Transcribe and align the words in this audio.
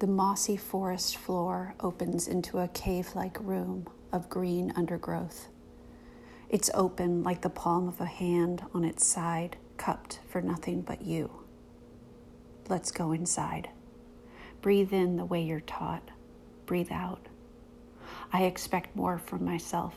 The 0.00 0.06
mossy 0.06 0.56
forest 0.56 1.18
floor 1.18 1.74
opens 1.78 2.26
into 2.26 2.58
a 2.58 2.68
cave 2.68 3.14
like 3.14 3.36
room 3.38 3.86
of 4.12 4.30
green 4.30 4.72
undergrowth. 4.74 5.48
It's 6.48 6.70
open 6.72 7.22
like 7.22 7.42
the 7.42 7.50
palm 7.50 7.86
of 7.86 8.00
a 8.00 8.06
hand 8.06 8.64
on 8.72 8.82
its 8.82 9.04
side, 9.04 9.58
cupped 9.76 10.20
for 10.26 10.40
nothing 10.40 10.80
but 10.80 11.02
you. 11.02 11.30
Let's 12.70 12.90
go 12.90 13.12
inside. 13.12 13.68
Breathe 14.62 14.94
in 14.94 15.18
the 15.18 15.26
way 15.26 15.42
you're 15.42 15.60
taught. 15.60 16.10
Breathe 16.64 16.90
out. 16.90 17.26
I 18.32 18.44
expect 18.44 18.96
more 18.96 19.18
from 19.18 19.44
myself. 19.44 19.94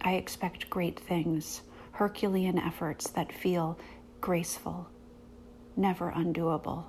I 0.00 0.14
expect 0.14 0.70
great 0.70 0.98
things, 0.98 1.60
Herculean 1.92 2.58
efforts 2.58 3.10
that 3.10 3.34
feel 3.34 3.78
graceful, 4.22 4.88
never 5.76 6.10
undoable, 6.10 6.84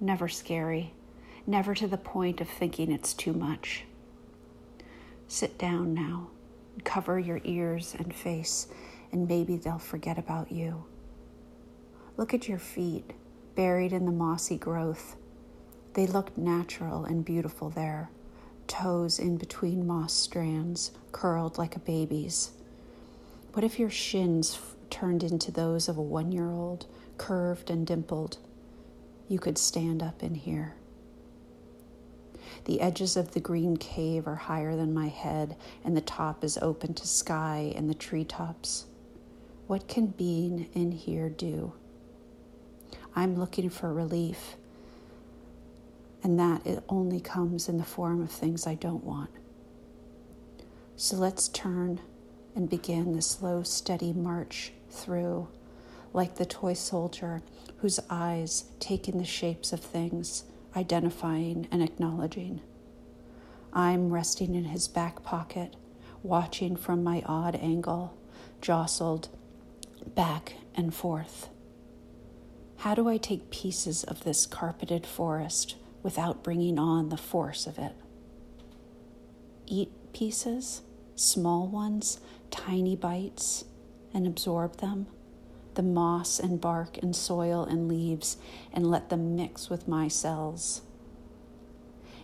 never 0.00 0.28
scary, 0.28 0.94
never 1.46 1.74
to 1.74 1.86
the 1.86 1.96
point 1.96 2.40
of 2.40 2.48
thinking 2.48 2.90
it's 2.90 3.14
too 3.14 3.32
much. 3.32 3.84
Sit 5.28 5.58
down 5.58 5.94
now, 5.94 6.28
cover 6.84 7.18
your 7.18 7.40
ears 7.44 7.94
and 7.98 8.14
face, 8.14 8.68
and 9.12 9.28
maybe 9.28 9.56
they'll 9.56 9.78
forget 9.78 10.18
about 10.18 10.50
you. 10.50 10.84
Look 12.16 12.34
at 12.34 12.48
your 12.48 12.58
feet, 12.58 13.12
buried 13.54 13.92
in 13.92 14.06
the 14.06 14.12
mossy 14.12 14.58
growth. 14.58 15.16
They 15.94 16.06
look 16.06 16.36
natural 16.36 17.04
and 17.04 17.24
beautiful 17.24 17.70
there, 17.70 18.10
toes 18.66 19.18
in 19.18 19.36
between 19.36 19.86
moss 19.86 20.12
strands, 20.12 20.92
curled 21.12 21.58
like 21.58 21.76
a 21.76 21.80
baby's. 21.80 22.52
What 23.52 23.64
if 23.64 23.78
your 23.78 23.90
shins 23.90 24.54
f- 24.54 24.76
turned 24.90 25.24
into 25.24 25.50
those 25.50 25.88
of 25.88 25.96
a 25.96 26.02
one 26.02 26.30
year 26.30 26.50
old, 26.50 26.86
curved 27.18 27.70
and 27.70 27.86
dimpled? 27.86 28.38
You 29.28 29.38
could 29.38 29.58
stand 29.58 30.02
up 30.02 30.22
in 30.22 30.34
here. 30.34 30.74
The 32.64 32.80
edges 32.80 33.16
of 33.16 33.32
the 33.32 33.40
green 33.40 33.76
cave 33.76 34.26
are 34.26 34.36
higher 34.36 34.76
than 34.76 34.94
my 34.94 35.08
head, 35.08 35.56
and 35.84 35.96
the 35.96 36.00
top 36.00 36.44
is 36.44 36.58
open 36.58 36.94
to 36.94 37.06
sky 37.06 37.72
and 37.76 37.88
the 37.88 37.94
treetops. 37.94 38.86
What 39.66 39.88
can 39.88 40.06
being 40.06 40.68
in 40.74 40.92
here 40.92 41.28
do? 41.28 41.72
I'm 43.14 43.36
looking 43.36 43.70
for 43.70 43.92
relief, 43.92 44.56
and 46.22 46.38
that 46.38 46.66
it 46.66 46.82
only 46.88 47.20
comes 47.20 47.68
in 47.68 47.78
the 47.78 47.84
form 47.84 48.22
of 48.22 48.30
things 48.30 48.66
I 48.66 48.74
don't 48.74 49.04
want. 49.04 49.30
So 50.96 51.16
let's 51.16 51.48
turn 51.48 52.00
and 52.54 52.68
begin 52.68 53.14
the 53.14 53.22
slow, 53.22 53.62
steady 53.62 54.12
march 54.12 54.72
through, 54.90 55.48
like 56.12 56.34
the 56.34 56.44
toy 56.44 56.74
soldier 56.74 57.42
whose 57.78 58.00
eyes 58.10 58.64
take 58.80 59.08
in 59.08 59.18
the 59.18 59.24
shapes 59.24 59.72
of 59.72 59.80
things 59.80 60.44
identifying 60.76 61.68
and 61.70 61.82
acknowledging. 61.82 62.60
I'm 63.72 64.12
resting 64.12 64.54
in 64.54 64.64
his 64.64 64.88
back 64.88 65.22
pocket, 65.22 65.76
watching 66.22 66.76
from 66.76 67.04
my 67.04 67.22
odd 67.26 67.56
angle, 67.56 68.16
jostled 68.60 69.28
back 70.14 70.54
and 70.74 70.94
forth. 70.94 71.48
How 72.78 72.94
do 72.94 73.08
I 73.08 73.18
take 73.18 73.50
pieces 73.50 74.04
of 74.04 74.24
this 74.24 74.46
carpeted 74.46 75.06
forest 75.06 75.76
without 76.02 76.42
bringing 76.42 76.78
on 76.78 77.10
the 77.10 77.16
force 77.16 77.66
of 77.66 77.78
it? 77.78 77.92
Eat 79.66 79.92
pieces, 80.12 80.82
small 81.14 81.68
ones, 81.68 82.20
tiny 82.50 82.96
bites, 82.96 83.64
and 84.14 84.26
absorb 84.26 84.78
them? 84.78 85.06
The 85.80 85.86
moss 85.86 86.38
and 86.38 86.60
bark 86.60 86.98
and 86.98 87.16
soil 87.16 87.64
and 87.64 87.88
leaves 87.88 88.36
and 88.70 88.90
let 88.90 89.08
them 89.08 89.34
mix 89.34 89.70
with 89.70 89.88
my 89.88 90.08
cells. 90.08 90.82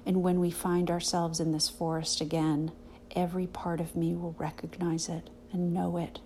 And 0.05 0.23
when 0.23 0.41
we 0.41 0.51
find 0.51 0.91
ourselves 0.91 1.41
in 1.41 1.53
this 1.53 1.71
forest 1.71 2.21
again, 2.21 2.73
every 3.13 3.47
part 3.47 3.81
of 3.81 3.97
me 3.97 4.15
will 4.15 4.35
recognize 4.37 5.09
it 5.09 5.31
and 5.55 5.73
know 5.73 5.97
it 5.97 6.21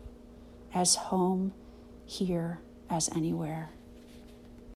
as 0.74 0.96
home, 0.96 1.52
here 2.04 2.58
as 2.90 3.08
anywhere. 3.14 3.70